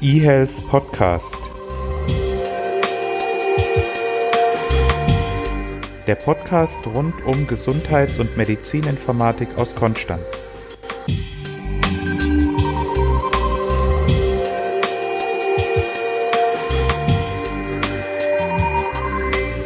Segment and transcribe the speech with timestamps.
[0.00, 1.34] eHealth Podcast.
[6.06, 10.44] Der Podcast rund um Gesundheits- und Medizininformatik aus Konstanz.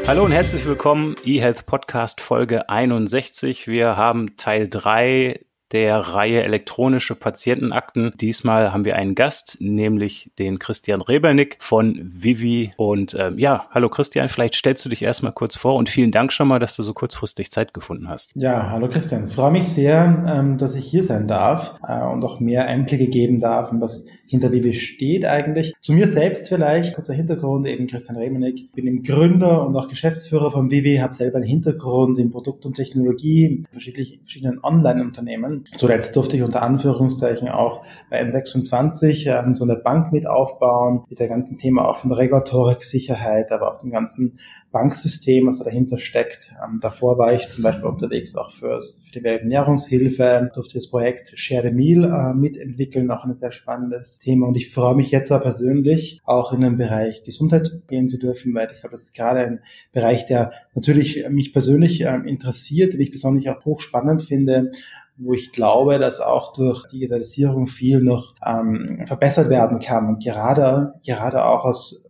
[0.06, 3.68] Hallo und herzlich willkommen, eHealth Podcast Folge 61.
[3.68, 5.40] Wir haben Teil 3
[5.72, 8.12] der Reihe elektronische Patientenakten.
[8.20, 12.72] Diesmal haben wir einen Gast, nämlich den Christian Rebernick von Vivi.
[12.76, 16.32] Und ähm, ja, hallo Christian, vielleicht stellst du dich erstmal kurz vor und vielen Dank
[16.32, 18.30] schon mal, dass du so kurzfristig Zeit gefunden hast.
[18.34, 19.28] Ja, hallo Christian.
[19.28, 23.40] Freue mich sehr, ähm, dass ich hier sein darf äh, und auch mehr Einblicke geben
[23.40, 25.74] darf, was hinter Vivi steht eigentlich.
[25.80, 28.72] Zu mir selbst vielleicht, kurzer Hintergrund, eben Christian Rebernick.
[28.72, 32.74] bin im Gründer und auch Geschäftsführer von Vivi, habe selber einen Hintergrund in Produkt und
[32.74, 39.76] Technologie, in verschiedenen Online-Unternehmen Zuletzt durfte ich unter Anführungszeichen auch bei N26 ähm, so eine
[39.76, 44.38] Bank mit aufbauen, mit der ganzen Thema auch von Regulatorik, Sicherheit, aber auch dem ganzen
[44.72, 46.52] Banksystem, was da dahinter steckt.
[46.64, 51.38] Ähm, davor war ich zum Beispiel unterwegs auch für, für die Welternährungshilfe, durfte das Projekt
[51.38, 54.48] Share the Meal äh, mitentwickeln, auch ein sehr spannendes Thema.
[54.48, 58.54] Und ich freue mich jetzt auch persönlich auch in den Bereich Gesundheit gehen zu dürfen,
[58.54, 59.60] weil ich glaube, das ist gerade ein
[59.92, 64.72] Bereich, der natürlich mich persönlich ähm, interessiert, den ich besonders auch hochspannend finde,
[65.16, 70.94] wo ich glaube, dass auch durch Digitalisierung viel noch ähm, verbessert werden kann und gerade,
[71.04, 72.08] gerade auch aus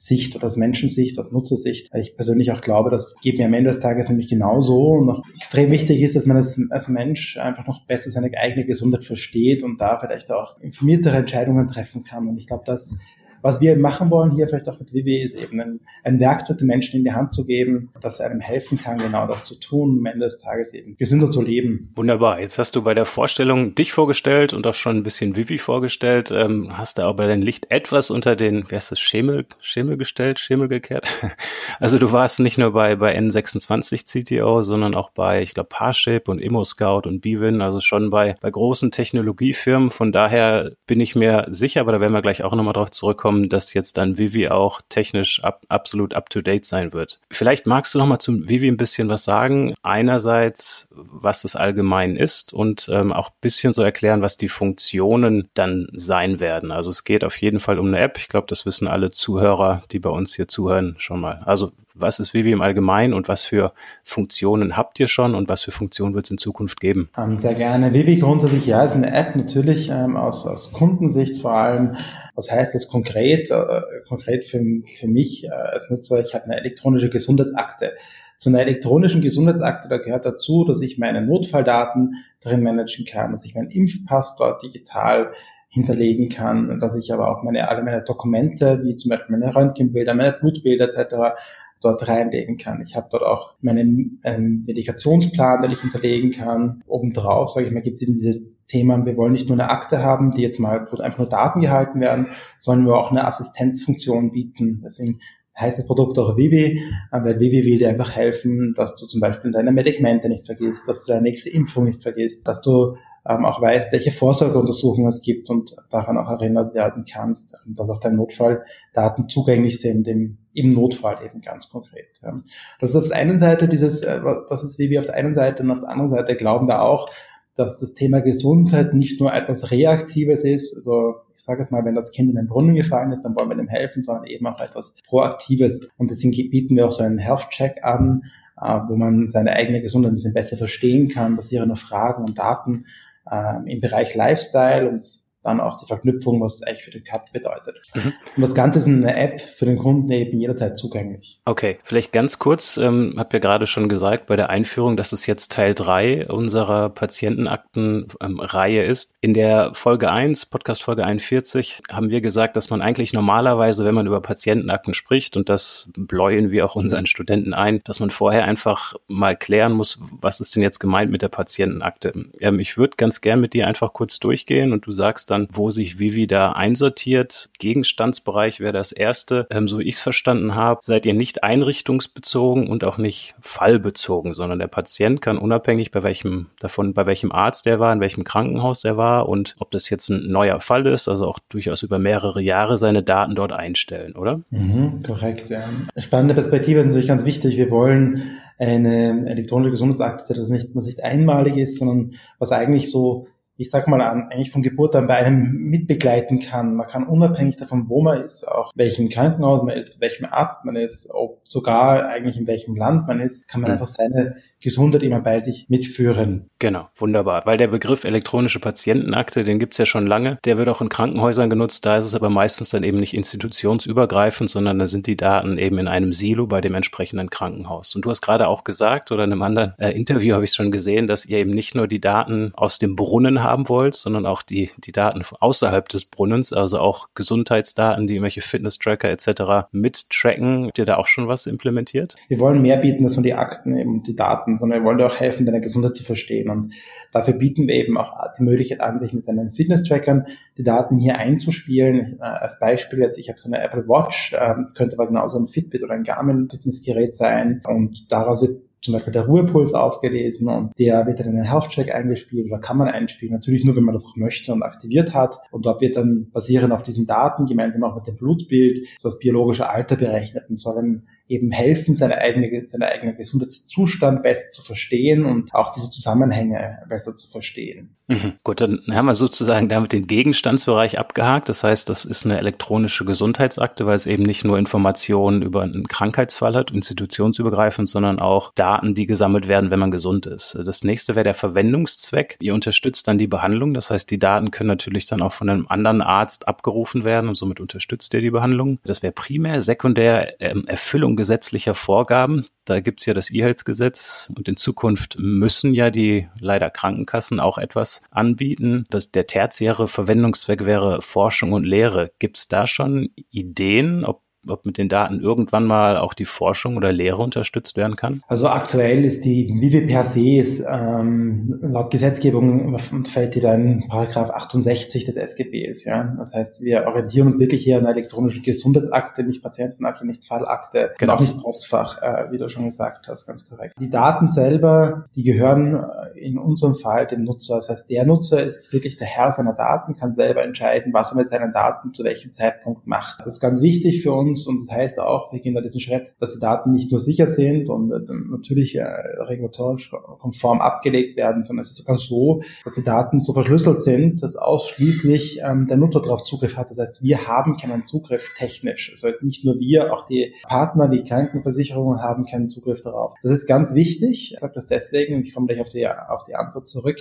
[0.00, 3.70] Patientensicht oder aus Menschensicht, aus Nutzersicht, ich persönlich auch glaube, das geht mir am Ende
[3.70, 7.66] des Tages nämlich genauso und noch extrem wichtig ist, dass man als, als Mensch einfach
[7.66, 12.28] noch besser seine eigene Gesundheit versteht und da vielleicht auch informiertere Entscheidungen treffen kann.
[12.28, 12.94] Und ich glaube, dass
[13.42, 16.66] was wir machen wollen hier vielleicht auch mit Vivi ist eben ein, ein Werkzeug den
[16.66, 20.06] Menschen in die Hand zu geben, das einem helfen kann, genau das zu tun, am
[20.06, 21.90] Ende des Tages eben gesünder zu leben.
[21.94, 22.40] Wunderbar.
[22.40, 26.30] Jetzt hast du bei der Vorstellung dich vorgestellt und auch schon ein bisschen Vivi vorgestellt.
[26.30, 30.38] Ähm, hast du aber dein Licht etwas unter den, wie heißt das, Schemel, Schemel gestellt,
[30.38, 31.06] Schemel gekehrt?
[31.78, 36.28] Also du warst nicht nur bei, bei N26 CTO, sondern auch bei, ich glaube, Parship
[36.28, 39.90] und ImmoScout und Bwin, also schon bei, bei großen Technologiefirmen.
[39.90, 43.29] Von daher bin ich mir sicher, aber da werden wir gleich auch nochmal drauf zurückkommen,
[43.30, 47.20] kommen, dass jetzt dann Vivi auch technisch ab, absolut up-to-date sein wird.
[47.30, 49.72] Vielleicht magst du noch mal zum Vivi ein bisschen was sagen.
[49.82, 55.48] Einerseits, was es allgemein ist und ähm, auch ein bisschen so erklären, was die Funktionen
[55.54, 56.72] dann sein werden.
[56.72, 58.18] Also es geht auf jeden Fall um eine App.
[58.18, 61.42] Ich glaube, das wissen alle Zuhörer, die bei uns hier zuhören, schon mal.
[61.44, 63.72] Also was ist Vivi im Allgemeinen und was für
[64.04, 67.10] Funktionen habt ihr schon und was für Funktionen wird es in Zukunft geben?
[67.16, 67.92] Ähm, sehr gerne.
[67.92, 71.96] Vivi grundsätzlich, ja, ist eine App natürlich ähm, aus, aus Kundensicht vor allem
[72.40, 73.19] was heißt das konkret?
[73.28, 74.60] Äh, konkret für,
[74.98, 77.92] für mich äh, als Nutzer, ich habe eine elektronische Gesundheitsakte.
[78.36, 83.44] Zu einer elektronischen Gesundheitsakte, da gehört dazu, dass ich meine Notfalldaten drin managen kann, dass
[83.44, 85.32] ich meinen Impfpass dort digital
[85.68, 90.14] hinterlegen kann, dass ich aber auch meine, alle meine Dokumente, wie zum Beispiel meine Röntgenbilder,
[90.14, 91.36] meine Blutbilder etc.,
[91.80, 92.82] dort reinlegen kann.
[92.82, 96.82] Ich habe dort auch meinen, einen Medikationsplan, den ich hinterlegen kann.
[96.86, 100.02] Obendrauf, sage ich mal, gibt es eben diese Thema, wir wollen nicht nur eine Akte
[100.02, 104.82] haben, die jetzt mal, einfach nur Daten gehalten werden, sondern wir auch eine Assistenzfunktion bieten.
[104.84, 105.20] Deswegen
[105.58, 109.50] heißt das Produkt auch Vivi, weil Vivi will dir einfach helfen, dass du zum Beispiel
[109.50, 112.96] deine Medikamente nicht vergisst, dass du deine nächste Impfung nicht vergisst, dass du
[113.28, 118.00] ähm, auch weißt, welche Vorsorgeuntersuchungen es gibt und daran auch erinnert werden kannst, dass auch
[118.00, 122.18] deine Notfalldaten zugänglich sind im, im Notfall eben ganz konkret.
[122.22, 122.40] Ja.
[122.80, 125.62] Das ist auf der einen Seite dieses, äh, das ist Vivi auf der einen Seite
[125.62, 127.10] und auf der anderen Seite glauben wir auch,
[127.56, 130.74] dass das Thema Gesundheit nicht nur etwas Reaktives ist.
[130.76, 133.50] Also ich sage jetzt mal, wenn das Kind in den Brunnen gefallen ist, dann wollen
[133.50, 135.88] wir dem helfen, sondern eben auch etwas Proaktives.
[135.98, 138.22] Und deswegen bieten wir auch so einen Health-Check an,
[138.60, 142.38] äh, wo man seine eigene Gesundheit ein bisschen besser verstehen kann, basierend auf Fragen und
[142.38, 142.84] Daten
[143.30, 145.04] äh, im Bereich Lifestyle und
[145.42, 147.76] dann auch die Verknüpfung, was eigentlich für den Cut bedeutet.
[147.94, 148.12] Mhm.
[148.36, 151.40] Und das Ganze ist eine App für den Kunden eben jederzeit zugänglich.
[151.46, 155.26] Okay, vielleicht ganz kurz, ähm, habe ja gerade schon gesagt bei der Einführung, dass es
[155.26, 159.16] jetzt Teil drei unserer Patientenaktenreihe ähm, ist.
[159.20, 163.94] In der Folge eins, Podcast Folge 41, haben wir gesagt, dass man eigentlich normalerweise, wenn
[163.94, 168.44] man über Patientenakten spricht, und das bläuen wir auch unseren Studenten ein, dass man vorher
[168.44, 172.12] einfach mal klären muss, was ist denn jetzt gemeint mit der Patientenakte.
[172.40, 175.70] Ähm, ich würde ganz gern mit dir einfach kurz durchgehen und du sagst dann, wo
[175.70, 177.50] sich Vivi da einsortiert.
[177.58, 179.46] Gegenstandsbereich wäre das erste.
[179.50, 184.34] Ähm, so wie ich es verstanden habe, seid ihr nicht einrichtungsbezogen und auch nicht fallbezogen,
[184.34, 188.24] sondern der Patient kann unabhängig bei welchem, davon, bei welchem Arzt der war, in welchem
[188.24, 191.98] Krankenhaus der war und ob das jetzt ein neuer Fall ist, also auch durchaus über
[191.98, 194.40] mehrere Jahre seine Daten dort einstellen, oder?
[194.50, 195.68] Mhm, korrekt, ja.
[195.96, 197.56] Spannende Perspektive ist natürlich ganz wichtig.
[197.56, 203.26] Wir wollen eine elektronische Gesundheitsakte, das nicht, was nicht einmalig ist, sondern was eigentlich so
[203.60, 206.76] ich sag mal an, eigentlich von Geburt an bei einem mitbegleiten kann.
[206.76, 210.76] Man kann unabhängig davon, wo man ist, auch welchem Krankenhaus man ist, welchem Arzt man
[210.76, 213.74] ist, ob sogar eigentlich in welchem Land man ist, kann man mhm.
[213.74, 216.48] einfach seine Gesundheit immer bei sich mitführen.
[216.58, 217.44] Genau, wunderbar.
[217.44, 220.38] Weil der Begriff elektronische Patientenakte, den gibt's ja schon lange.
[220.46, 221.84] Der wird auch in Krankenhäusern genutzt.
[221.84, 225.76] Da ist es aber meistens dann eben nicht institutionsübergreifend, sondern da sind die Daten eben
[225.76, 227.94] in einem Silo bei dem entsprechenden Krankenhaus.
[227.94, 230.70] Und du hast gerade auch gesagt, oder in einem anderen äh, Interview habe ich schon
[230.70, 234.42] gesehen, dass ihr eben nicht nur die Daten aus dem Brunnen haben wollt, sondern auch
[234.42, 239.68] die, die Daten außerhalb des Brunnens, also auch Gesundheitsdaten, die irgendwelche Fitness-Tracker etc.
[239.72, 240.66] mittracken.
[240.66, 242.16] Habt ihr da auch schon was implementiert?
[242.28, 245.06] Wir wollen mehr bieten als nur die Akten eben die Daten, sondern wir wollen dir
[245.06, 246.48] auch helfen, deine Gesundheit zu verstehen.
[246.48, 246.72] Und
[247.12, 250.26] dafür bieten wir eben auch die Möglichkeit an, sich mit seinen Fitness-Trackern
[250.56, 252.18] die Daten hier einzuspielen.
[252.20, 255.38] Äh, als Beispiel jetzt, ich habe so eine Apple Watch, äh, es könnte aber genauso
[255.38, 260.72] ein Fitbit oder ein Garmin-Fitnessgerät sein und daraus wird zum Beispiel der Ruhepuls ausgelesen und
[260.78, 263.34] der wird dann in den Health-Check eingespielt oder kann man einspielen.
[263.34, 265.38] Natürlich nur, wenn man das auch möchte und aktiviert hat.
[265.50, 269.18] Und dort wird dann basierend auf diesen Daten gemeinsam auch mit dem Blutbild so das
[269.18, 274.62] biologische Alter berechnet und soll dann eben helfen, seine eigene, seine eigene Gesundheitszustand besser zu
[274.62, 277.96] verstehen und auch diese Zusammenhänge besser zu verstehen.
[278.10, 278.32] Mhm.
[278.42, 281.48] Gut, dann haben wir sozusagen damit den Gegenstandsbereich abgehakt.
[281.48, 285.86] Das heißt, das ist eine elektronische Gesundheitsakte, weil es eben nicht nur Informationen über einen
[285.86, 290.58] Krankheitsfall hat, institutionsübergreifend, sondern auch Daten, die gesammelt werden, wenn man gesund ist.
[290.64, 292.36] Das nächste wäre der Verwendungszweck.
[292.40, 293.74] Ihr unterstützt dann die Behandlung.
[293.74, 297.36] Das heißt, die Daten können natürlich dann auch von einem anderen Arzt abgerufen werden und
[297.36, 298.80] somit unterstützt ihr die Behandlung.
[298.84, 302.46] Das wäre primär, sekundär ähm, Erfüllung gesetzlicher Vorgaben.
[302.64, 308.02] Da gibt's ja das E-Health-Gesetz und in Zukunft müssen ja die leider Krankenkassen auch etwas
[308.10, 308.86] anbieten.
[308.90, 312.10] Das, der tertiäre Verwendungszweck wäre Forschung und Lehre.
[312.18, 316.92] Gibt's da schon Ideen, ob ob mit den Daten irgendwann mal auch die Forschung oder
[316.92, 318.22] Lehre unterstützt werden kann?
[318.26, 324.30] Also aktuell ist die Vive per se ist, ähm, laut Gesetzgebung fällt die dann Paragraph
[324.30, 325.84] 68 des SGBs.
[325.84, 330.24] Ja, das heißt, wir orientieren uns wirklich hier an einer elektronischen Gesundheitsakte, nicht Patientenakte, nicht
[330.24, 331.14] Fallakte, genau.
[331.14, 333.74] auch nicht Postfach, äh, wie du schon gesagt hast, ganz korrekt.
[333.78, 335.84] Die Daten selber, die gehören
[336.14, 337.56] in unserem Fall dem Nutzer.
[337.56, 341.16] Das heißt, der Nutzer ist wirklich der Herr seiner Daten, kann selber entscheiden, was er
[341.16, 343.20] mit seinen Daten zu welchem Zeitpunkt macht.
[343.20, 346.14] Das ist ganz wichtig für uns und das heißt auch, wir gehen da diesen Schritt,
[346.18, 351.42] dass die Daten nicht nur sicher sind und äh, natürlich äh, regulatorisch konform abgelegt werden,
[351.42, 355.76] sondern es ist sogar so, dass die Daten so verschlüsselt sind, dass ausschließlich ähm, der
[355.76, 356.70] Nutzer darauf Zugriff hat.
[356.70, 358.90] Das heißt, wir haben keinen Zugriff technisch.
[358.90, 363.14] Also nicht nur wir, auch die Partner, die Krankenversicherungen haben keinen Zugriff darauf.
[363.22, 364.32] Das ist ganz wichtig.
[364.32, 366.96] Ich sage das deswegen, ich komme gleich auf die, auf die Antwort zurück,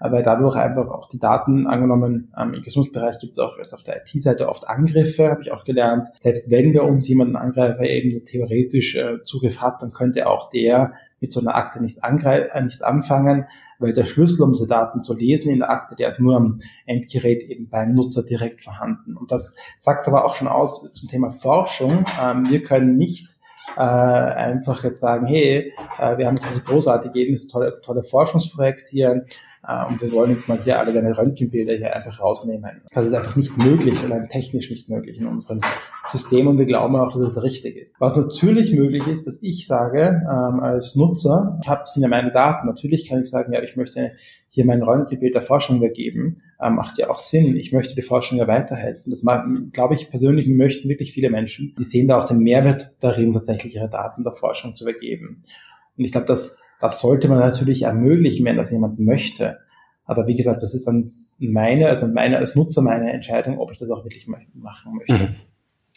[0.00, 3.82] weil dadurch einfach auch die Daten angenommen, ähm, im Gesundheitsbereich gibt es auch jetzt auf
[3.82, 6.08] der IT-Seite oft Angriffe, habe ich auch gelernt.
[6.20, 10.92] Selbst wenn wir uns jemanden Angreifer eben theoretisch äh, Zugriff hat, dann könnte auch der
[11.20, 13.46] mit so einer Akte nichts, äh, nichts anfangen,
[13.78, 16.58] weil der Schlüssel, um diese Daten zu lesen in der Akte, der ist nur am
[16.86, 19.16] Endgerät eben beim Nutzer direkt vorhanden.
[19.16, 22.04] Und das sagt aber auch schon aus zum Thema Forschung.
[22.20, 23.37] Ähm, wir können nicht
[23.76, 28.88] äh, einfach jetzt sagen, hey, äh, wir haben jetzt diese großartige, dieses tolle, tolle Forschungsprojekt
[28.88, 29.24] hier,
[29.68, 32.82] äh, und wir wollen jetzt mal hier alle deine Röntgenbilder hier einfach rausnehmen.
[32.92, 35.60] Das ist einfach nicht möglich, allein technisch nicht möglich in unserem
[36.04, 37.94] System und wir glauben auch, dass es richtig ist.
[37.98, 42.32] Was natürlich möglich ist, dass ich sage, ähm, als Nutzer, ich habe sind ja meine
[42.32, 44.12] Daten, natürlich kann ich sagen, ja, ich möchte
[44.48, 47.56] hier mein Röntgenbild der Forschung übergeben, ähm, macht ja auch Sinn.
[47.56, 49.10] Ich möchte die Forschung ja weiterhelfen.
[49.10, 49.22] Das
[49.72, 51.74] glaube ich persönlich möchten wirklich viele Menschen.
[51.78, 55.42] Die sehen da auch den Mehrwert darin, tatsächlich ihre Daten der Forschung zu übergeben.
[55.96, 59.58] Und ich glaube, dass das sollte man natürlich ermöglichen, wenn das jemand möchte.
[60.04, 63.78] Aber wie gesagt, das ist dann meine, also meine als Nutzer meine Entscheidung, ob ich
[63.78, 65.12] das auch wirklich machen möchte.
[65.12, 65.36] Mhm.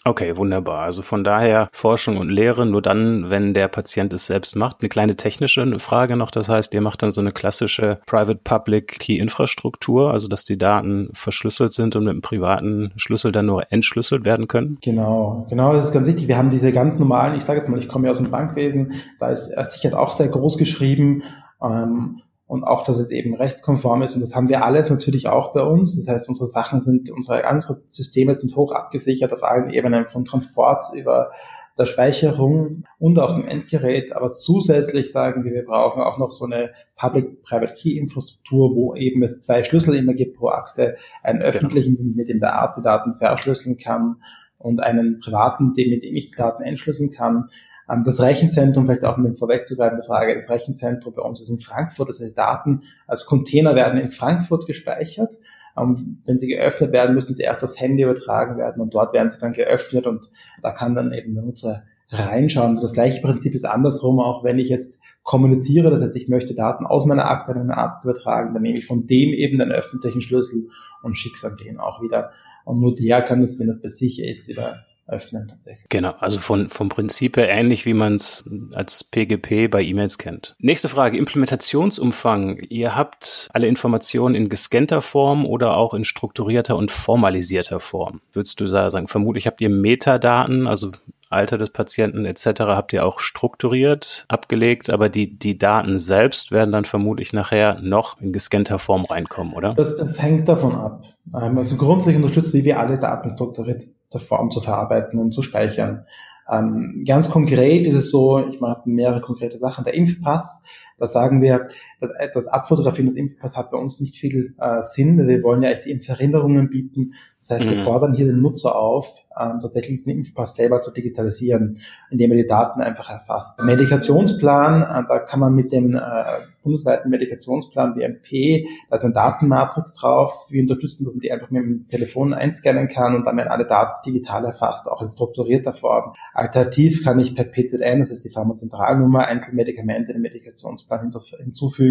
[0.03, 0.79] Okay, wunderbar.
[0.79, 4.77] Also von daher Forschung und Lehre nur dann, wenn der Patient es selbst macht.
[4.81, 6.31] Eine kleine technische Frage noch.
[6.31, 11.96] Das heißt, ihr macht dann so eine klassische Private-Public-Key-Infrastruktur, also dass die Daten verschlüsselt sind
[11.96, 14.79] und mit einem privaten Schlüssel dann nur entschlüsselt werden können?
[14.81, 15.74] Genau, genau.
[15.74, 16.27] Das ist ganz wichtig.
[16.27, 18.93] Wir haben diese ganz normalen, ich sage jetzt mal, ich komme ja aus dem Bankwesen,
[19.20, 21.22] da ist er sicher auch sehr groß geschrieben.
[21.62, 24.13] Ähm, und auch, dass es eben rechtskonform ist.
[24.13, 25.96] Und das haben wir alles natürlich auch bei uns.
[25.96, 30.25] Das heißt, unsere Sachen sind, unsere unsere Systeme sind hoch abgesichert auf allen Ebenen, von
[30.25, 31.31] Transport über
[31.77, 34.13] der Speicherung und auch dem Endgerät.
[34.13, 39.63] Aber zusätzlich sagen wir, wir brauchen auch noch so eine Public-Private-Key-Infrastruktur, wo eben es zwei
[39.63, 41.51] Schlüssel immer gibt pro Akte, einen genau.
[41.51, 44.17] öffentlichen, mit dem der Arzt die Daten verschlüsseln kann
[44.58, 47.48] und einen privaten, mit dem ich die Daten entschlüsseln kann.
[47.91, 51.60] Ähm, das Rechenzentrum, vielleicht auch um den vorwegzugreifende Frage, das Rechenzentrum bei uns ist in
[51.60, 55.36] Frankfurt, das heißt Daten als Container werden in Frankfurt gespeichert.
[55.77, 59.29] Ähm, wenn sie geöffnet werden, müssen sie erst aufs Handy übertragen werden und dort werden
[59.29, 60.29] sie dann geöffnet und
[60.62, 62.79] da kann dann eben der Nutzer reinschauen.
[62.81, 66.86] Das gleiche Prinzip ist andersrum, auch wenn ich jetzt kommuniziere, das heißt, ich möchte Daten
[66.86, 70.21] aus meiner Akte an einen Arzt übertragen, dann nehme ich von dem eben den öffentlichen
[70.21, 70.67] Schlüssel
[71.03, 72.31] und schicke es an den auch wieder.
[72.65, 75.88] Und nur der kann das, wenn das bei sich ist, wieder öffnen tatsächlich.
[75.89, 80.56] Genau, also von, vom Prinzip her ähnlich, wie man es als PGP bei E-Mails kennt.
[80.60, 82.58] Nächste Frage, Implementationsumfang.
[82.70, 88.22] Ihr habt alle Informationen in gescannter Form oder auch in strukturierter und formalisierter Form.
[88.34, 90.91] Würdest du sagen, vermutlich habt ihr Metadaten, also
[91.31, 92.61] Alter des Patienten etc.
[92.61, 98.19] habt ihr auch strukturiert abgelegt, aber die, die Daten selbst werden dann vermutlich nachher noch
[98.21, 99.73] in gescannter Form reinkommen, oder?
[99.73, 101.03] Das, das hängt davon ab.
[101.35, 105.41] Ähm, also grundsätzlich unterstützen wie wir alle Daten strukturiert der Form zu verarbeiten und zu
[105.41, 106.05] speichern.
[106.50, 109.85] Ähm, ganz konkret ist es so, ich mache mehrere konkrete Sachen.
[109.85, 110.63] Der Impfpass,
[110.97, 111.67] da sagen wir,
[112.01, 115.27] das, das Abfotografieren des Impfpass hat bei uns nicht viel äh, Sinn.
[115.27, 117.13] Wir wollen ja echt Impferinnerungen bieten.
[117.39, 117.70] Das heißt, mhm.
[117.70, 119.08] wir fordern hier den Nutzer auf,
[119.39, 121.79] ähm, tatsächlich diesen Impfpass selber zu digitalisieren,
[122.10, 123.58] indem er die Daten einfach erfasst.
[123.58, 126.24] Der Medikationsplan, äh, da kann man mit dem äh,
[126.63, 130.48] bundesweiten Medikationsplan BMP, da ist eine Datenmatrix drauf.
[130.50, 133.65] Wir unterstützen, dass man die einfach mit dem Telefon einscannen kann und dann werden alle
[133.65, 136.13] Daten digital erfasst, auch in strukturierter Form.
[136.34, 141.90] Alternativ kann ich per PZN, das ist die Pharmazentralnummer, Einzelmedikamente in den Medikationsplan hinzufügen.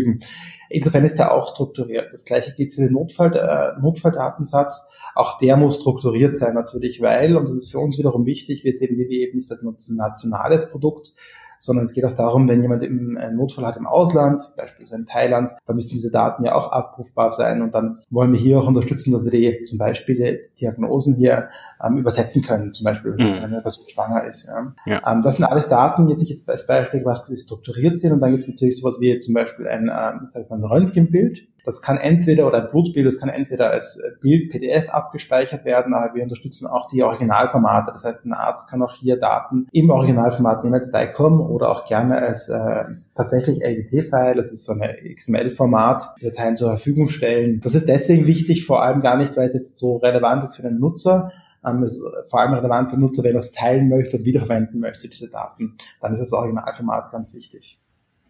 [0.69, 2.12] Insofern ist der auch strukturiert.
[2.12, 4.88] Das gleiche gilt für den Notfall, äh, Notfalldatensatz.
[5.14, 8.73] Auch der muss strukturiert sein natürlich, weil, und das ist für uns wiederum wichtig, wir
[8.73, 11.12] sehen wie eben nicht als nationales Produkt,
[11.61, 15.52] sondern es geht auch darum, wenn jemand einen Notfall hat im Ausland, beispielsweise in Thailand,
[15.67, 19.12] dann müssen diese Daten ja auch abrufbar sein und dann wollen wir hier auch unterstützen,
[19.12, 21.50] dass wir die zum Beispiel die Diagnosen hier
[21.85, 23.45] ähm, übersetzen können, zum Beispiel, wenn mhm.
[23.45, 24.49] eine Person schwanger ist.
[24.49, 24.73] Ja.
[24.87, 25.12] ja.
[25.12, 28.31] Ähm, das sind alles Daten, die jetzt als Beispiel gemacht, die strukturiert sind und dann
[28.31, 31.97] gibt es natürlich sowas wie zum Beispiel ein, ähm, das heißt ein Röntgenbild, das kann
[31.97, 36.67] entweder, oder ein Blutbild, das kann entweder als Bild PDF abgespeichert werden, aber wir unterstützen
[36.67, 37.93] auch die Originalformate.
[37.93, 41.85] Das heißt, ein Arzt kann auch hier Daten im Originalformat nehmen als DICOM oder auch
[41.87, 44.83] gerne als äh, tatsächlich LGT-File, das ist so ein
[45.14, 47.61] XML-Format, die Dateien zur Verfügung stellen.
[47.61, 50.62] Das ist deswegen wichtig, vor allem gar nicht, weil es jetzt so relevant ist für
[50.62, 51.33] den Nutzer,
[51.64, 51.88] ähm,
[52.26, 55.29] vor allem relevant für den Nutzer, wenn er es teilen möchte und wiederverwenden möchte, diese
[55.29, 55.76] Daten.
[56.00, 57.79] Dann ist das Originalformat ganz wichtig.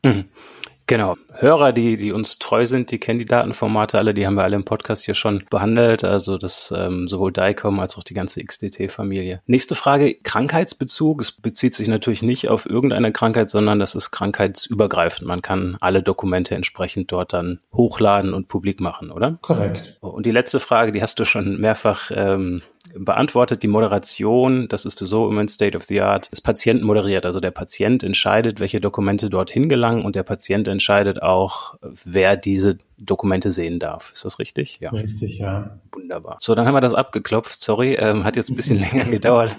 [0.05, 0.25] Mhm.
[0.91, 1.17] Genau.
[1.35, 4.57] Hörer, die, die uns treu sind, die kennen die Datenformate alle, die haben wir alle
[4.57, 6.03] im Podcast hier schon behandelt.
[6.03, 9.41] Also das ähm, sowohl DICOM als auch die ganze XDT-Familie.
[9.47, 11.21] Nächste Frage, Krankheitsbezug.
[11.21, 15.29] Es bezieht sich natürlich nicht auf irgendeine Krankheit, sondern das ist krankheitsübergreifend.
[15.29, 19.39] Man kann alle Dokumente entsprechend dort dann hochladen und publik machen, oder?
[19.43, 19.97] Korrekt.
[20.01, 22.63] Und die letzte Frage, die hast du schon mehrfach ähm,
[22.95, 27.25] beantwortet die Moderation, das ist so im State of the Art, ist Patient moderiert.
[27.25, 32.79] Also der Patient entscheidet, welche Dokumente dorthin gelangen und der Patient entscheidet auch, wer diese
[33.01, 34.13] Dokumente sehen darf.
[34.13, 34.79] Ist das richtig?
[34.81, 34.91] Ja.
[34.91, 35.79] Richtig, ja.
[35.93, 36.37] Wunderbar.
[36.39, 37.61] So, dann haben wir das abgeklopft.
[37.61, 39.57] Sorry, ähm, hat jetzt ein bisschen länger gedauert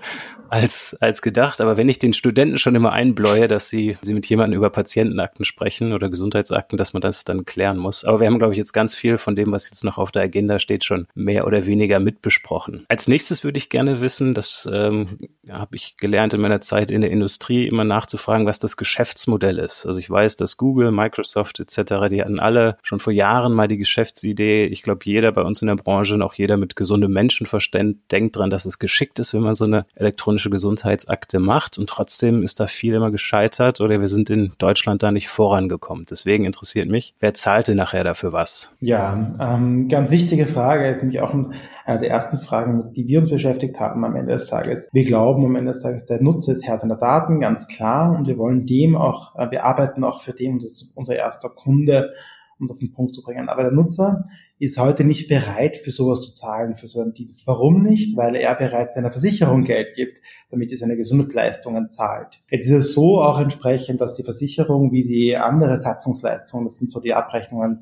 [0.51, 1.61] als, als gedacht.
[1.61, 5.45] Aber wenn ich den Studenten schon immer einbläue, dass sie, sie mit jemandem über Patientenakten
[5.45, 8.03] sprechen oder Gesundheitsakten, dass man das dann klären muss.
[8.03, 10.23] Aber wir haben, glaube ich, jetzt ganz viel von dem, was jetzt noch auf der
[10.23, 12.85] Agenda steht, schon mehr oder weniger mitbesprochen.
[12.89, 15.17] Als nächstes würde ich gerne wissen, das ähm,
[15.49, 19.85] habe ich gelernt in meiner Zeit in der Industrie, immer nachzufragen, was das Geschäftsmodell ist.
[19.85, 23.67] Also ich weiß, dass Google, Microsoft etc., die hatten alle schon vor Jahren Jahren mal
[23.67, 24.65] die Geschäftsidee.
[24.65, 28.35] Ich glaube, jeder bei uns in der Branche und auch jeder mit gesundem Menschenverstand denkt
[28.35, 31.77] dran, dass es geschickt ist, wenn man so eine elektronische Gesundheitsakte macht.
[31.77, 36.05] Und trotzdem ist da viel immer gescheitert oder wir sind in Deutschland da nicht vorangekommen.
[36.09, 38.71] Deswegen interessiert mich, wer zahlt nachher dafür was?
[38.79, 43.29] Ja, ähm, ganz wichtige Frage ist nämlich auch eine der ersten Fragen, die wir uns
[43.29, 44.89] beschäftigt haben am Ende des Tages.
[44.91, 48.13] Wir glauben am Ende des Tages, der Nutzer ist Herr seiner Daten, ganz klar.
[48.17, 51.49] Und wir wollen dem auch, äh, wir arbeiten auch für den, das ist unser erster
[51.49, 52.13] Kunde,
[52.61, 53.49] um es auf den Punkt zu bringen.
[53.49, 54.23] Aber der Nutzer
[54.59, 57.47] ist heute nicht bereit, für sowas zu zahlen, für so einen Dienst.
[57.47, 58.15] Warum nicht?
[58.15, 62.41] Weil er bereits seiner Versicherung Geld gibt, damit er seine Gesundheitsleistungen zahlt.
[62.51, 66.91] Jetzt ist es so auch entsprechend, dass die Versicherung, wie sie andere Satzungsleistungen, das sind
[66.91, 67.79] so die Abrechnungen,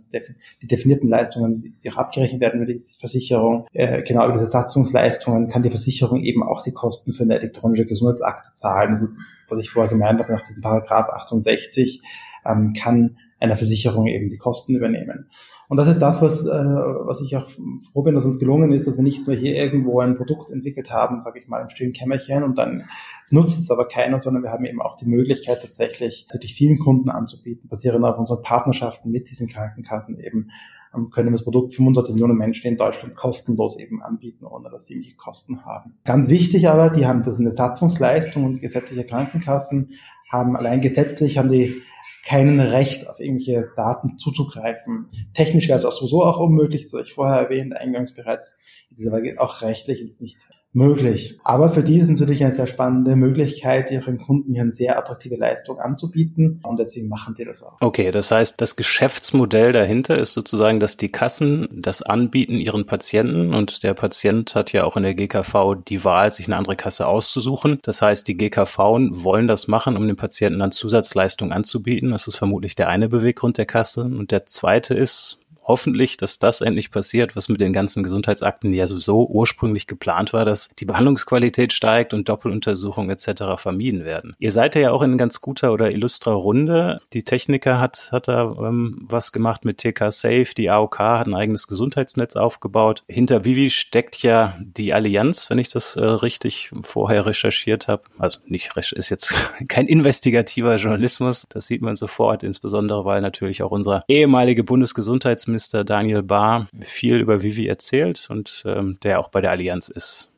[0.62, 5.50] die definierten Leistungen, die auch abgerechnet werden über die Versicherung, äh, genau über diese Satzungsleistungen
[5.50, 8.91] kann die Versicherung eben auch die Kosten für eine elektronische Gesundheitsakte zahlen.
[8.91, 9.17] Das ist,
[9.50, 12.01] was ich vorher gemeint habe, nach diesem Paragraph 68
[12.45, 15.29] ähm, kann einer Versicherung eben die Kosten übernehmen.
[15.69, 17.48] Und das ist das, was, äh, was ich auch
[17.91, 20.89] froh bin, dass uns gelungen ist, dass wir nicht nur hier irgendwo ein Produkt entwickelt
[20.89, 22.84] haben, sage ich mal, im stillen Kämmerchen und dann
[23.29, 27.10] nutzt es aber keiner, sondern wir haben eben auch die Möglichkeit tatsächlich wirklich vielen Kunden
[27.10, 30.50] anzubieten, basierend auf unseren Partnerschaften mit diesen Krankenkassen eben
[30.96, 34.96] ähm, können das Produkt 25 Millionen Menschen in Deutschland kostenlos eben anbieten, ohne dass sie
[34.96, 35.93] irgendwelche Kosten haben.
[36.03, 39.89] Ganz wichtig aber, die haben das eine Satzungsleistung und gesetzliche Krankenkassen
[40.29, 41.81] haben allein gesetzlich haben die
[42.25, 45.09] kein Recht auf irgendwelche Daten zuzugreifen.
[45.33, 48.57] Technisch wäre es auch sowieso auch unmöglich, das habe ich vorher erwähnt, eingangs bereits.
[48.91, 50.38] Ist aber auch rechtlich ist nicht
[50.71, 51.39] möglich.
[51.43, 55.35] Aber für die ist natürlich eine sehr spannende Möglichkeit, ihren Kunden hier eine sehr attraktive
[55.35, 57.77] Leistung anzubieten und deswegen machen die das auch.
[57.81, 63.53] Okay, das heißt, das Geschäftsmodell dahinter ist sozusagen, dass die Kassen das anbieten ihren Patienten
[63.53, 67.07] und der Patient hat ja auch in der GKV die Wahl, sich eine andere Kasse
[67.07, 67.79] auszusuchen.
[67.81, 72.11] Das heißt, die GKV wollen das machen, um den Patienten dann Zusatzleistungen anzubieten.
[72.11, 76.59] Das ist vermutlich der eine Beweggrund der Kasse und der zweite ist, hoffentlich, dass das
[76.59, 81.71] endlich passiert, was mit den ganzen Gesundheitsakten ja sowieso ursprünglich geplant war, dass die Behandlungsqualität
[81.71, 83.43] steigt und Doppeluntersuchungen etc.
[83.55, 84.35] vermieden werden.
[84.39, 86.99] Ihr seid ja auch in ganz guter oder illustrer Runde.
[87.13, 91.35] Die Techniker hat, hat da ähm, was gemacht mit TK Safe, die AOK hat ein
[91.35, 93.03] eigenes Gesundheitsnetz aufgebaut.
[93.07, 98.03] Hinter Vivi steckt ja die Allianz, wenn ich das äh, richtig vorher recherchiert habe.
[98.17, 99.35] Also nicht, ist jetzt
[99.69, 105.83] kein investigativer Journalismus, das sieht man sofort, insbesondere weil natürlich auch unser ehemaliger Bundesgesundheitsminister Mr.
[105.83, 110.31] Daniel Barr viel über Vivi erzählt und ähm, der auch bei der Allianz ist.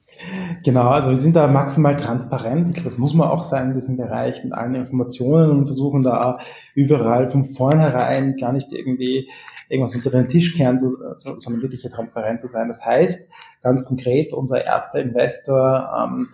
[0.64, 2.70] Genau, also wir sind da maximal transparent.
[2.70, 6.04] Ich glaube, das muss man auch sein in diesem Bereich mit allen Informationen und versuchen
[6.04, 6.40] da
[6.76, 9.30] überall von vornherein gar nicht irgendwie
[9.70, 12.68] irgendwas unter den Tisch kehren, sondern wirklich transparent zu sein.
[12.68, 13.30] Das heißt,
[13.64, 16.30] ganz konkret, unser erster Investor ähm,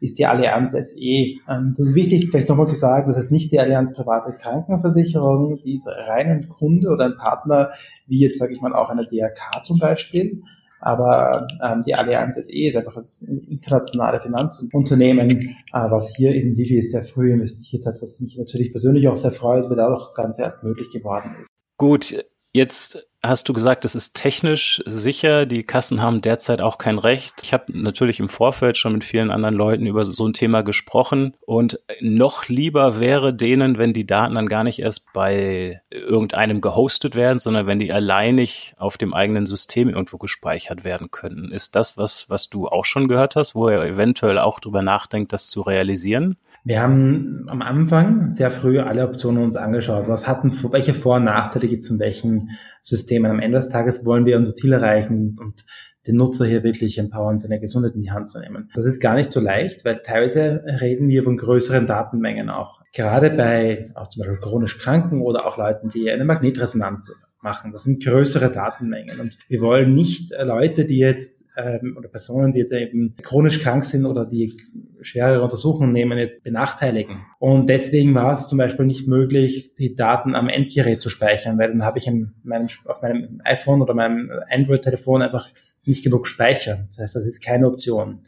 [0.00, 0.98] ist die Allianz SE.
[0.98, 5.60] Ähm, das ist wichtig, vielleicht nochmal zu sagen, das ist nicht die Allianz Private Krankenversicherung,
[5.62, 7.70] die ist rein ein Kunde oder ein Partner,
[8.06, 10.42] wie jetzt, sage ich mal, auch eine DRK zum Beispiel.
[10.82, 16.82] Aber ähm, die Allianz SE ist einfach ein internationale Finanzunternehmen, äh, was hier in Vivi
[16.82, 20.42] sehr früh investiert hat, was mich natürlich persönlich auch sehr freut, weil dadurch das Ganze
[20.42, 21.48] erst möglich geworden ist.
[21.76, 22.14] Gut,
[22.52, 25.44] Jetzt hast du gesagt, es ist technisch sicher.
[25.44, 27.42] Die Kassen haben derzeit auch kein Recht.
[27.42, 31.34] Ich habe natürlich im Vorfeld schon mit vielen anderen Leuten über so ein Thema gesprochen.
[31.44, 37.14] Und noch lieber wäre denen, wenn die Daten dann gar nicht erst bei irgendeinem gehostet
[37.14, 41.52] werden, sondern wenn die alleinig auf dem eigenen System irgendwo gespeichert werden könnten.
[41.52, 45.32] Ist das was, was du auch schon gehört hast, wo er eventuell auch drüber nachdenkt,
[45.32, 46.36] das zu realisieren?
[46.64, 50.08] Wir haben am Anfang sehr früh alle Optionen uns angeschaut.
[50.08, 52.50] Was hatten, welche Vor- und Nachteile gibt es in welchen
[52.82, 53.09] Systemen?
[53.18, 55.64] Am Ende des Tages wollen wir unser Ziel erreichen und
[56.06, 58.70] den Nutzer hier wirklich empowern, seine Gesundheit in die Hand zu nehmen.
[58.74, 62.80] Das ist gar nicht so leicht, weil teilweise reden wir von größeren Datenmengen auch.
[62.94, 67.72] Gerade bei auch zum Beispiel chronisch Kranken oder auch Leuten, die eine Magnetresonanz machen.
[67.72, 69.20] Das sind größere Datenmengen.
[69.20, 73.60] Und wir wollen nicht äh, Leute, die jetzt ähm, oder Personen, die jetzt eben chronisch
[73.60, 74.56] krank sind oder die
[75.00, 77.24] schwere Untersuchungen nehmen, jetzt benachteiligen.
[77.38, 81.68] Und deswegen war es zum Beispiel nicht möglich, die Daten am Endgerät zu speichern, weil
[81.68, 85.48] dann habe ich in meinem, auf meinem iPhone oder meinem Android-Telefon einfach
[85.84, 86.86] nicht genug Speicher.
[86.88, 88.20] Das heißt, das ist keine Option.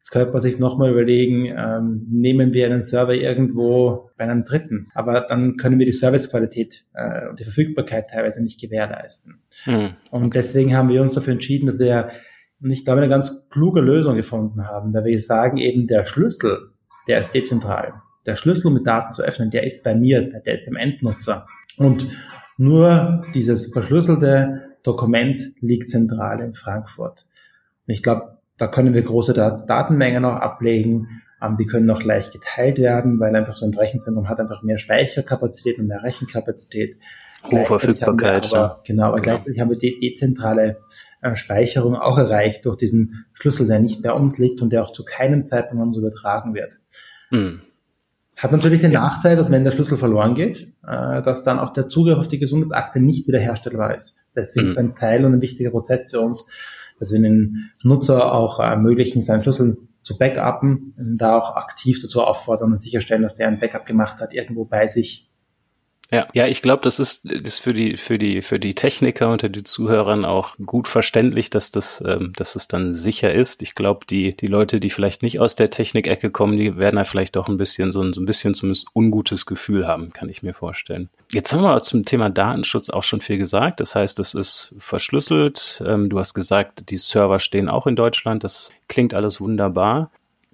[0.00, 4.86] Jetzt könnte man sich nochmal überlegen, ähm, nehmen wir einen Server irgendwo bei einem Dritten,
[4.94, 9.42] aber dann können wir die Servicequalität äh, und die Verfügbarkeit teilweise nicht gewährleisten.
[9.66, 9.90] Mhm.
[10.10, 12.08] Und deswegen haben wir uns dafür entschieden, dass wir,
[12.62, 16.70] und ich glaube, eine ganz kluge Lösung gefunden haben, da wir sagen eben, der Schlüssel,
[17.06, 17.92] der ist dezentral.
[18.24, 21.46] Der Schlüssel, um mit Daten zu öffnen, der ist bei mir, der ist beim Endnutzer.
[21.76, 22.08] Und
[22.56, 27.26] nur dieses verschlüsselte Dokument liegt zentral in Frankfurt.
[27.86, 31.22] Und ich glaube, da können wir große Datenmengen auch ablegen.
[31.42, 34.76] Ähm, die können auch leicht geteilt werden, weil einfach so ein Rechenzentrum hat einfach mehr
[34.76, 36.98] Speicherkapazität und mehr Rechenkapazität.
[37.50, 38.52] Hohe Verfügbarkeit.
[38.52, 38.80] Aber, ja.
[38.84, 39.22] Genau, aber genau.
[39.22, 40.80] gleichzeitig haben wir die dezentrale
[41.22, 44.92] äh, Speicherung auch erreicht durch diesen Schlüssel, der nicht bei uns liegt und der auch
[44.92, 46.80] zu keinem Zeitpunkt uns übertragen wird.
[47.30, 47.62] Hm.
[48.36, 49.00] Hat natürlich den ja.
[49.00, 52.38] Nachteil, dass wenn der Schlüssel verloren geht, äh, dass dann auch der Zugriff auf die
[52.38, 54.18] Gesundheitsakte nicht wiederherstellbar ist.
[54.36, 54.70] Deswegen hm.
[54.70, 56.46] ist ein Teil und ein wichtiger Prozess für uns,
[57.00, 62.72] dass wir den Nutzer auch ermöglichen, seinen Schlüssel zu backuppen, da auch aktiv dazu auffordern
[62.72, 65.29] und sicherstellen, dass der ein Backup gemacht hat, irgendwo bei sich
[66.12, 69.48] ja, ja, ich glaube, das ist, ist für die für die für die Techniker unter
[69.48, 73.62] die Zuhörern auch gut verständlich, dass das ähm, dass es dann sicher ist.
[73.62, 77.04] Ich glaube, die die Leute, die vielleicht nicht aus der Technikecke kommen, die werden da
[77.04, 80.42] vielleicht doch ein bisschen so ein, so ein bisschen zumindest ungutes Gefühl haben, kann ich
[80.42, 81.10] mir vorstellen.
[81.32, 83.78] Jetzt haben wir zum Thema Datenschutz auch schon viel gesagt.
[83.78, 85.80] Das heißt, es ist verschlüsselt.
[85.86, 88.42] Ähm, du hast gesagt, die Server stehen auch in Deutschland.
[88.42, 90.10] Das klingt alles wunderbar.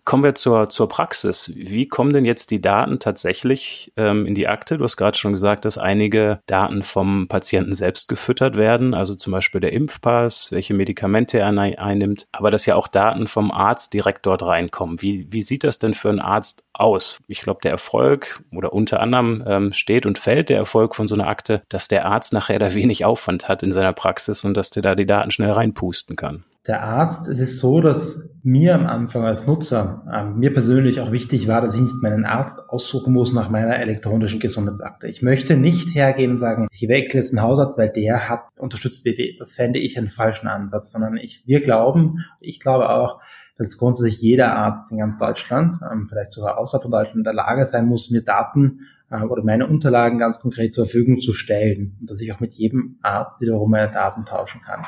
[0.07, 1.53] Kommen wir zur, zur Praxis.
[1.57, 4.79] Wie kommen denn jetzt die Daten tatsächlich ähm, in die Akte?
[4.79, 9.33] Du hast gerade schon gesagt, dass einige Daten vom Patienten selbst gefüttert werden, also zum
[9.33, 14.27] Beispiel der Impfpass, welche Medikamente er einnimmt, aber dass ja auch Daten vom Arzt direkt
[14.27, 15.03] dort reinkommen.
[15.03, 17.19] Wie, wie sieht das denn für einen Arzt aus?
[17.27, 21.16] Ich glaube, der Erfolg oder unter anderem ähm, steht und fällt der Erfolg von so
[21.16, 24.71] einer Akte, dass der Arzt nachher da wenig Aufwand hat in seiner Praxis und dass
[24.71, 28.87] der da die Daten schnell reinpusten kann der Arzt, es ist so, dass mir am
[28.87, 33.12] Anfang als Nutzer, äh, mir persönlich auch wichtig war, dass ich nicht meinen Arzt aussuchen
[33.12, 35.09] muss nach meiner elektronischen Gesundheitsakte.
[35.09, 39.05] Ich möchte nicht hergehen und sagen, ich wechsle jetzt einen Hausarzt, weil der hat unterstützt
[39.05, 39.37] WW.
[39.38, 43.20] Das fände ich einen falschen Ansatz, sondern ich, wir glauben, ich glaube auch,
[43.59, 47.35] dass grundsätzlich jeder Arzt in ganz Deutschland, ähm, vielleicht sogar außerhalb von Deutschland, in der
[47.35, 51.96] Lage sein muss, mir Daten äh, oder meine Unterlagen ganz konkret zur Verfügung zu stellen
[52.00, 54.85] und dass ich auch mit jedem Arzt wiederum meine Daten tauschen kann.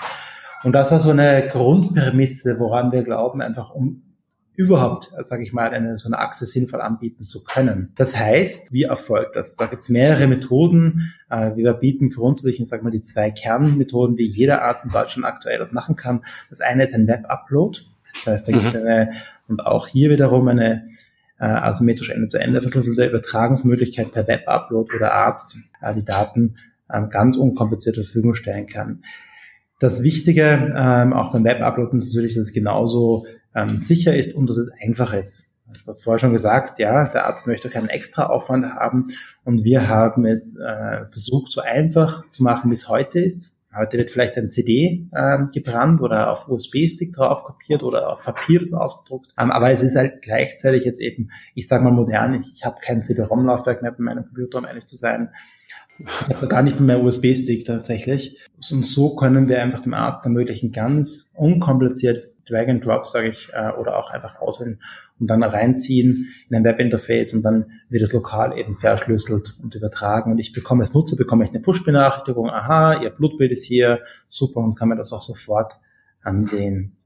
[0.64, 4.02] Und das war so eine Grundprämisse, woran wir glauben, einfach um
[4.58, 7.92] überhaupt, sage ich mal, eine, so eine Akte sinnvoll anbieten zu können.
[7.94, 9.54] Das heißt, wie erfolgt das?
[9.54, 11.14] Da gibt es mehrere Methoden.
[11.30, 15.58] Äh, wir bieten grundsätzlich, sag mal, die zwei Kernmethoden, wie jeder Arzt in Deutschland aktuell
[15.58, 16.24] das machen kann.
[16.50, 17.82] Das eine ist ein Web-Upload.
[18.14, 18.80] Das heißt, da gibt es mhm.
[18.80, 19.12] eine,
[19.46, 20.88] und auch hier wiederum eine
[21.38, 26.56] äh, asymmetrisch Ende-zu-Ende verschlüsselte Übertragungsmöglichkeit per Web-Upload, wo der Arzt äh, die Daten
[26.88, 29.02] äh, ganz unkompliziert zur Verfügung stellen kann.
[29.78, 34.50] Das Wichtige ähm, auch beim Web-Upload ist natürlich, dass es genauso ähm, sicher ist und
[34.50, 35.44] dass es einfach ist.
[35.72, 39.08] Ich habe vorher schon gesagt, ja, der Arzt möchte keinen extra Aufwand haben
[39.44, 43.54] und wir haben jetzt äh, versucht, so einfach zu machen, wie es heute ist.
[43.76, 48.60] Heute wird vielleicht ein CD ähm, gebrannt oder auf USB-Stick drauf kopiert oder auf Papier
[48.60, 49.28] das ausgedruckt.
[49.38, 52.78] Ähm, aber es ist halt gleichzeitig jetzt eben, ich sage mal modern, ich, ich habe
[52.82, 55.30] kein CD-ROM-Laufwerk mehr bei meinem Computer, um ehrlich zu sein.
[55.98, 58.38] Ich habe gar nicht mehr USB-Stick tatsächlich.
[58.70, 63.50] Und so können wir einfach dem Arzt ermöglichen, ganz unkompliziert Drag and Drop, sage ich,
[63.52, 64.80] äh, oder auch einfach auswählen
[65.20, 70.32] und dann reinziehen in ein Webinterface und dann wird es lokal eben verschlüsselt und übertragen.
[70.32, 74.60] Und ich bekomme als Nutzer, bekomme ich eine Push-Benachrichtigung, aha, Ihr Blutbild ist hier, super,
[74.60, 75.78] und kann mir das auch sofort
[76.22, 76.97] ansehen.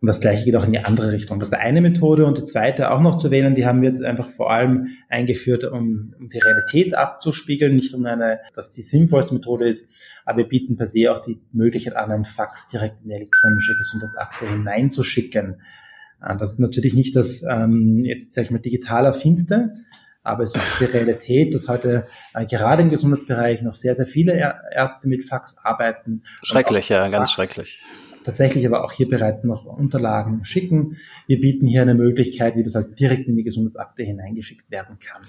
[0.00, 1.38] Und das gleiche geht auch in die andere Richtung.
[1.38, 4.02] Das ist eine Methode und die zweite auch noch zu wählen, die haben wir jetzt
[4.02, 9.34] einfach vor allem eingeführt, um, um die Realität abzuspiegeln, nicht um eine, dass die sinnvollste
[9.34, 9.88] Methode ist,
[10.26, 13.74] aber wir bieten per se auch die Möglichkeit an, einen Fax direkt in die elektronische
[13.74, 15.62] Gesundheitsakte hineinzuschicken.
[16.22, 19.72] Äh, das ist natürlich nicht das ähm, jetzt sag ich mal digital affinste,
[20.22, 24.34] aber es ist die Realität, dass heute äh, gerade im Gesundheitsbereich noch sehr, sehr viele
[24.34, 26.22] Ärzte mit Fax arbeiten.
[26.42, 27.80] Schrecklich, ja, ganz schrecklich
[28.26, 30.98] tatsächlich aber auch hier bereits noch Unterlagen schicken.
[31.26, 35.22] Wir bieten hier eine Möglichkeit, wie das halt direkt in die Gesundheitsakte hineingeschickt werden kann.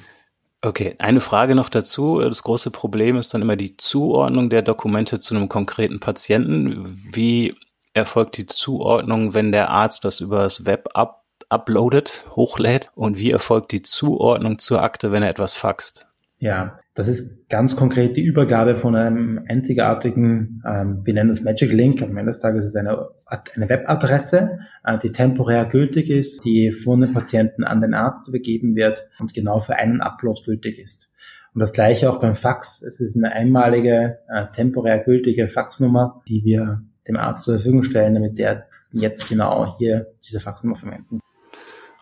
[0.62, 2.20] Okay, eine Frage noch dazu.
[2.20, 6.84] Das große Problem ist dann immer die Zuordnung der Dokumente zu einem konkreten Patienten.
[7.14, 7.56] Wie
[7.94, 12.92] erfolgt die Zuordnung, wenn der Arzt das über das Web up uploadet, hochlädt?
[12.96, 16.07] Und wie erfolgt die Zuordnung zur Akte, wenn er etwas faxt?
[16.40, 21.74] Ja, das ist ganz konkret die Übergabe von einem einzigartigen, ähm, wir nennen es Magic
[21.74, 22.04] Link.
[22.04, 23.08] Am Ende des Tages ist es eine,
[23.56, 28.76] eine Webadresse, äh, die temporär gültig ist, die von dem Patienten an den Arzt übergeben
[28.76, 31.12] wird und genau für einen Upload gültig ist.
[31.56, 32.84] Und das gleiche auch beim Fax.
[32.84, 38.14] Es ist eine einmalige, äh, temporär gültige Faxnummer, die wir dem Arzt zur Verfügung stellen,
[38.14, 41.20] damit der jetzt genau hier diese Faxnummer verwenden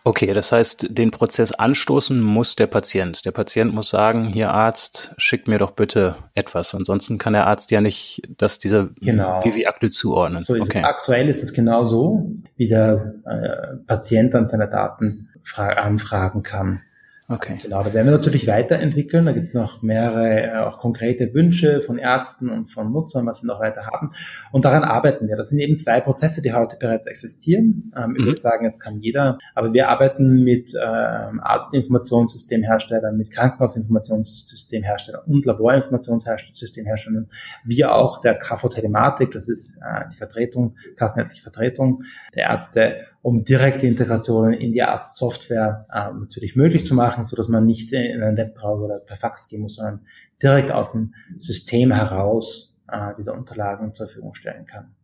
[0.06, 3.24] Okay, das heißt, den Prozess anstoßen muss der Patient.
[3.24, 6.76] Der Patient muss sagen, hier Arzt, schick mir doch bitte etwas.
[6.76, 9.42] Ansonsten kann der Arzt ja nicht das dieser genau.
[9.42, 10.44] Vivi-Akte zuordnen.
[10.44, 10.84] So ist okay.
[10.84, 16.82] Aktuell ist es genau so, wie der äh, Patient dann seine Daten anfragen kann.
[17.28, 17.58] Okay.
[17.60, 19.26] Genau, da werden wir natürlich weiterentwickeln.
[19.26, 23.40] Da gibt es noch mehrere äh, auch konkrete Wünsche von Ärzten und von Nutzern, was
[23.40, 24.10] sie noch weiter haben.
[24.52, 25.36] Und daran arbeiten wir.
[25.36, 27.92] Das sind eben zwei Prozesse, die heute bereits existieren.
[27.96, 28.26] Ähm, ich mhm.
[28.28, 29.38] würde sagen, es kann jeder.
[29.56, 37.26] Aber wir arbeiten mit ähm, Arztinformationssystemherstellern, mit Krankenhausinformationssystemherstellern und Laborinformationssystemherstellern,
[37.64, 42.04] wie auch der KV-Telematik, das ist äh, die Vertretung, kassenärztliche Vertretung
[42.36, 47.48] der Ärzte um direkte Integrationen in die Arztsoftware äh, natürlich möglich zu machen, so dass
[47.48, 50.06] man nicht in einen Webbrowser oder per Fax gehen muss, sondern
[50.40, 54.94] direkt aus dem System heraus äh, diese Unterlagen zur Verfügung stellen kann.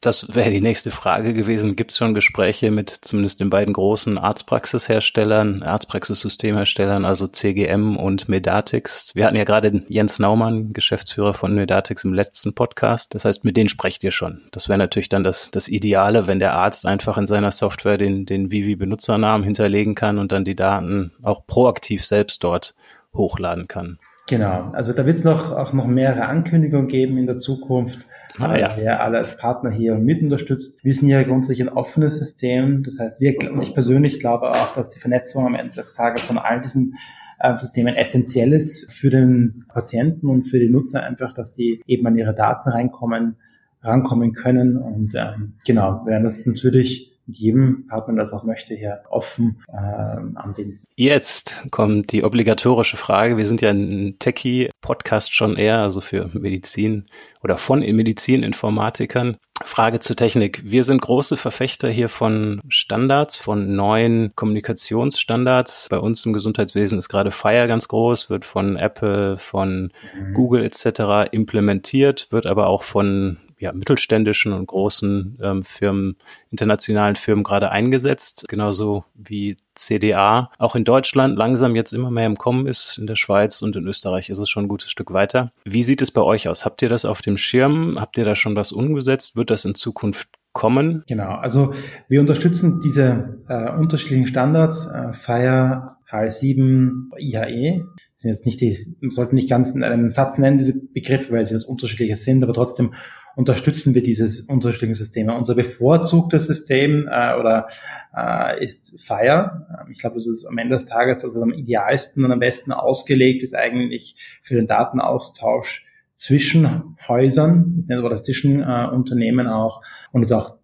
[0.00, 1.74] Das wäre die nächste Frage gewesen.
[1.74, 9.16] Gibt es schon Gespräche mit zumindest den beiden großen Arztpraxisherstellern, Arztpraxissystemherstellern, also CGM und Medatix?
[9.16, 13.12] Wir hatten ja gerade Jens Naumann, Geschäftsführer von Medatix im letzten Podcast.
[13.12, 14.42] Das heißt, mit denen sprecht ihr schon.
[14.52, 18.24] Das wäre natürlich dann das, das Ideale, wenn der Arzt einfach in seiner Software den,
[18.24, 22.76] den Vivi-Benutzernamen hinterlegen kann und dann die Daten auch proaktiv selbst dort
[23.12, 23.98] hochladen kann.
[24.28, 27.98] Genau, also da wird es noch auch noch mehrere Ankündigungen geben in der Zukunft.
[28.38, 28.74] Ah, ja.
[28.76, 30.84] Wer alle als Partner hier mit unterstützt.
[30.84, 32.82] Wir sind ja grundsätzlich ein offenes System.
[32.84, 36.38] Das heißt, wir, ich persönlich glaube auch, dass die Vernetzung am Ende des Tages von
[36.38, 36.94] all diesen
[37.40, 42.06] äh, Systemen essentiell ist für den Patienten und für die Nutzer einfach, dass sie eben
[42.06, 43.36] an ihre Daten reinkommen,
[43.82, 44.76] rankommen können.
[44.76, 50.80] Und ähm, genau, werden das natürlich jedem Partner, das auch möchte, hier offen ähm, anbieten.
[50.96, 53.36] Jetzt kommt die obligatorische Frage.
[53.36, 57.06] Wir sind ja ein Techie-Podcast schon eher, also für Medizin
[57.42, 59.36] oder von Medizininformatikern.
[59.64, 60.62] Frage zur Technik.
[60.64, 65.88] Wir sind große Verfechter hier von Standards, von neuen Kommunikationsstandards.
[65.90, 70.34] Bei uns im Gesundheitswesen ist gerade Fire ganz groß, wird von Apple, von mhm.
[70.34, 71.32] Google etc.
[71.32, 76.16] implementiert, wird aber auch von ja, mittelständischen und großen ähm, Firmen,
[76.50, 82.36] internationalen Firmen gerade eingesetzt, genauso wie CDA auch in Deutschland langsam jetzt immer mehr im
[82.36, 82.98] Kommen ist.
[82.98, 85.52] In der Schweiz und in Österreich ist es schon ein gutes Stück weiter.
[85.64, 86.64] Wie sieht es bei euch aus?
[86.64, 88.00] Habt ihr das auf dem Schirm?
[88.00, 89.36] Habt ihr da schon was umgesetzt?
[89.36, 91.04] Wird das in Zukunft kommen?
[91.06, 91.72] Genau, also
[92.08, 97.84] wir unterstützen diese äh, unterschiedlichen Standards, äh, FIRE, HL7, IHE.
[98.14, 101.54] Sind jetzt nicht die, sollten nicht ganz in einem Satz nennen, diese Begriffe, weil sie
[101.54, 102.94] das unterschiedliche sind, aber trotzdem
[103.38, 105.32] unterstützen wir diese unterschiedlichen Systeme.
[105.32, 107.68] Unser bevorzugtes System äh, oder
[108.12, 109.64] äh, ist Fire.
[109.70, 112.72] Ähm, ich glaube, das ist am Ende des Tages also am idealsten und am besten
[112.72, 119.84] ausgelegt ist eigentlich für den Datenaustausch zwischen Häusern, ich nenne oder zwischen äh, Unternehmen auch
[120.10, 120.56] und ist auch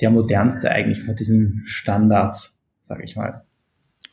[0.00, 3.44] der modernste eigentlich von diesen Standards, sage ich mal.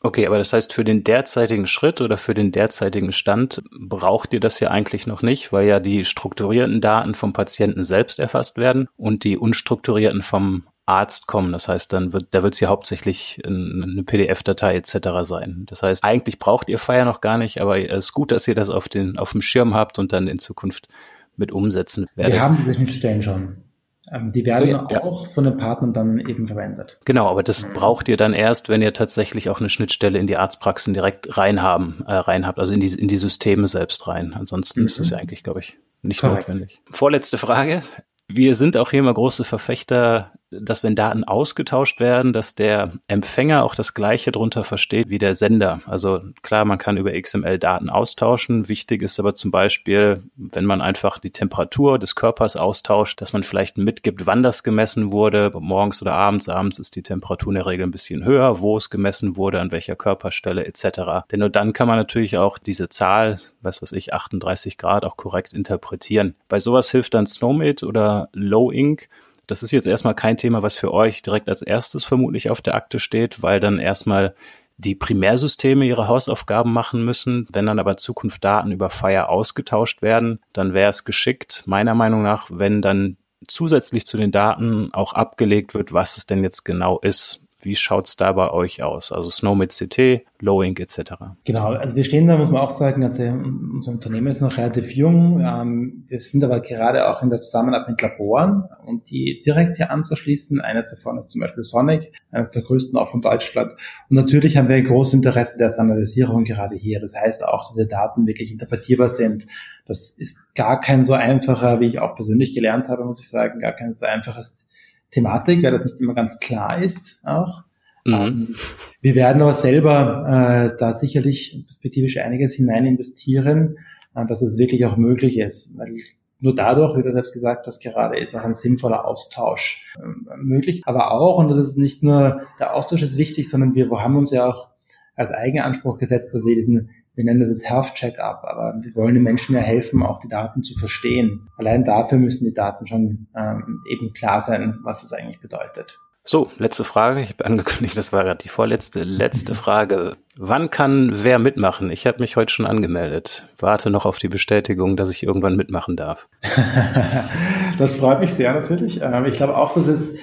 [0.02, 4.40] Okay, aber das heißt, für den derzeitigen Schritt oder für den derzeitigen Stand braucht ihr
[4.40, 8.88] das ja eigentlich noch nicht, weil ja die strukturierten Daten vom Patienten selbst erfasst werden
[8.96, 11.52] und die unstrukturierten vom Arzt kommen.
[11.52, 15.08] Das heißt, dann wird, da wird es ja hauptsächlich eine PDF-Datei etc.
[15.22, 15.66] sein.
[15.68, 18.54] Das heißt, eigentlich braucht ihr Fire noch gar nicht, aber es ist gut, dass ihr
[18.54, 20.88] das auf, den, auf dem Schirm habt und dann in Zukunft
[21.36, 22.34] mit umsetzen werdet.
[22.34, 23.69] Wir haben diese Schnittstellen schon.
[24.12, 25.02] Ähm, die werden ja, ja.
[25.02, 26.98] auch von den Partnern dann eben verwendet.
[27.04, 30.36] Genau, aber das braucht ihr dann erst, wenn ihr tatsächlich auch eine Schnittstelle in die
[30.36, 34.34] Arztpraxen direkt rein haben, äh, rein habt, also in die, in die Systeme selbst rein.
[34.34, 34.86] Ansonsten mhm.
[34.86, 36.48] ist es ja eigentlich, glaube ich, nicht Korrekt.
[36.48, 36.82] notwendig.
[36.90, 37.82] Vorletzte Frage.
[38.26, 43.62] Wir sind auch hier immer große Verfechter dass wenn Daten ausgetauscht werden, dass der Empfänger
[43.62, 45.80] auch das Gleiche drunter versteht wie der Sender.
[45.86, 48.68] Also klar, man kann über XML Daten austauschen.
[48.68, 53.44] Wichtig ist aber zum Beispiel, wenn man einfach die Temperatur des Körpers austauscht, dass man
[53.44, 56.48] vielleicht mitgibt, wann das gemessen wurde, morgens oder abends.
[56.48, 59.72] Abends ist die Temperatur in der Regel ein bisschen höher, wo es gemessen wurde, an
[59.72, 61.26] welcher Körperstelle etc.
[61.30, 65.16] Denn nur dann kann man natürlich auch diese Zahl, was weiß ich, 38 Grad auch
[65.16, 66.34] korrekt interpretieren.
[66.48, 69.08] Bei sowas hilft dann Snowmate oder Low Ink
[69.50, 72.76] das ist jetzt erstmal kein Thema, was für euch direkt als erstes vermutlich auf der
[72.76, 74.34] Akte steht, weil dann erstmal
[74.76, 77.48] die Primärsysteme ihre Hausaufgaben machen müssen.
[77.52, 82.22] Wenn dann aber Zukunft Daten über Fire ausgetauscht werden, dann wäre es geschickt, meiner Meinung
[82.22, 87.00] nach, wenn dann zusätzlich zu den Daten auch abgelegt wird, was es denn jetzt genau
[87.00, 87.46] ist.
[87.62, 89.12] Wie schaut's da bei euch aus?
[89.12, 91.12] Also Snow mit CT, Low-Ink etc.
[91.44, 94.94] Genau, also wir stehen da, muss man auch sagen, also unser Unternehmen ist noch relativ
[94.94, 95.40] jung.
[95.40, 99.90] Ähm, wir sind aber gerade auch in der Zusammenarbeit mit Laboren und die direkt hier
[99.90, 100.60] anzuschließen.
[100.60, 103.72] Eines davon ist zum Beispiel Sonic, eines der größten auch von Deutschland.
[104.08, 107.00] Und natürlich haben wir ein großes Interesse der Standardisierung gerade hier.
[107.00, 109.46] Das heißt auch, dass diese Daten wirklich interpretierbar sind.
[109.86, 113.60] Das ist gar kein so einfacher, wie ich auch persönlich gelernt habe, muss ich sagen,
[113.60, 114.66] gar kein so einfaches
[115.10, 117.64] Thematik, weil das nicht immer ganz klar ist auch.
[118.04, 118.14] Mhm.
[118.14, 118.54] Ähm,
[119.00, 123.78] wir werden aber selber äh, da sicherlich perspektivisch einiges hinein investieren,
[124.14, 125.78] äh, dass es wirklich auch möglich ist.
[125.78, 125.96] Weil
[126.38, 130.82] nur dadurch, wie du selbst gesagt hast, gerade ist auch ein sinnvoller Austausch äh, möglich.
[130.86, 134.30] Aber auch, und das ist nicht nur der Austausch ist wichtig, sondern wir haben uns
[134.30, 134.70] ja auch
[135.16, 139.14] als Eigenanspruch gesetzt, dass wir diesen wir nennen das jetzt Health Check-up, aber wir wollen
[139.14, 141.48] den Menschen ja helfen, auch die Daten zu verstehen.
[141.56, 145.98] Allein dafür müssen die Daten schon ähm, eben klar sein, was das eigentlich bedeutet.
[146.22, 147.20] So, letzte Frage.
[147.20, 149.02] Ich habe angekündigt, das war gerade die vorletzte.
[149.02, 150.16] Letzte Frage.
[150.36, 151.90] Wann kann wer mitmachen?
[151.90, 153.46] Ich habe mich heute schon angemeldet.
[153.58, 156.28] Warte noch auf die Bestätigung, dass ich irgendwann mitmachen darf.
[157.78, 159.00] das freut mich sehr natürlich.
[159.02, 160.14] Ähm, ich glaube auch, dass es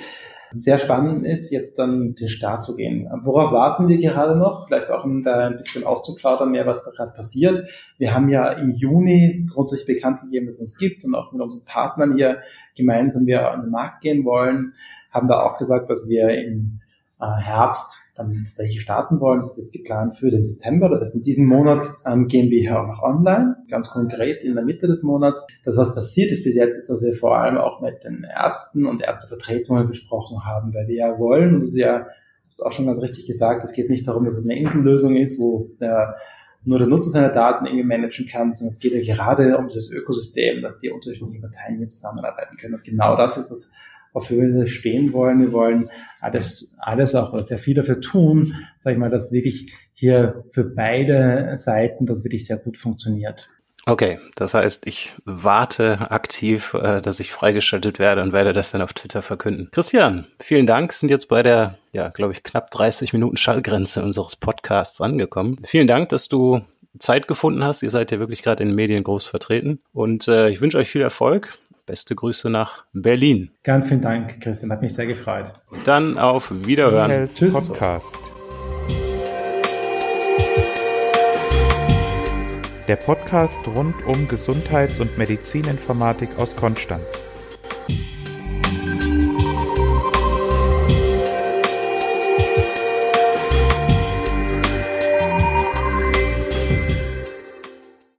[0.54, 3.10] sehr spannend ist, jetzt dann den Start zu gehen.
[3.24, 4.68] Worauf warten wir gerade noch?
[4.68, 7.70] Vielleicht auch, um da ein bisschen auszuplaudern, mehr, was da gerade passiert.
[7.98, 11.42] Wir haben ja im Juni grundsätzlich bekannt gegeben, dass es uns gibt und auch mit
[11.42, 12.42] unseren Partnern hier
[12.76, 14.74] gemeinsam wir an den Markt gehen wollen.
[15.12, 16.80] Haben da auch gesagt, dass wir im
[17.20, 19.40] äh, Herbst dann tatsächlich starten wollen.
[19.40, 20.90] Das ist jetzt geplant für den September.
[20.90, 24.56] Das heißt, in diesem Monat ähm, gehen wir hier auch noch online, ganz konkret in
[24.56, 25.46] der Mitte des Monats.
[25.64, 28.86] Das, was passiert ist bis jetzt, ist, dass wir vor allem auch mit den Ärzten
[28.86, 32.08] und Ärztevertretungen gesprochen haben, weil wir ja wollen, und das ist ja,
[32.46, 35.16] hast du auch schon ganz richtig gesagt, es geht nicht darum, dass es eine Insellösung
[35.16, 36.16] ist, wo der
[36.64, 39.92] nur der Nutzer seine Daten irgendwie managen kann, sondern es geht ja gerade um dieses
[39.92, 42.76] Ökosystem, dass die unterschiedlichen Parteien hier zusammenarbeiten können.
[42.76, 43.72] Und genau das ist das,
[44.14, 45.40] wofür wir stehen wollen.
[45.40, 45.90] Wir wollen
[46.20, 51.54] alles, alles auch, sehr viel dafür tun, sag ich mal, dass wirklich hier für beide
[51.58, 53.50] Seiten das wirklich sehr gut funktioniert.
[53.88, 58.82] Okay, das heißt, ich warte aktiv, äh, dass ich freigeschaltet werde und werde das dann
[58.82, 59.70] auf Twitter verkünden.
[59.72, 64.36] Christian, vielen Dank, sind jetzt bei der, ja, glaube ich, knapp 30 Minuten Schallgrenze unseres
[64.36, 65.56] Podcasts angekommen.
[65.64, 66.60] Vielen Dank, dass du
[67.00, 67.82] Zeit gefunden hast.
[67.82, 70.90] Ihr seid ja wirklich gerade in den Medien groß vertreten und äh, ich wünsche euch
[70.90, 73.50] viel Erfolg Beste Grüße nach Berlin.
[73.64, 74.74] Ganz vielen Dank, Christian.
[74.74, 75.54] Hat mich sehr gefreut.
[75.86, 77.30] Dann auf Wiederhören.
[77.34, 77.54] Tschüss.
[77.54, 78.14] Podcast.
[82.90, 87.26] Der Podcast rund um Gesundheits- und Medizininformatik aus Konstanz.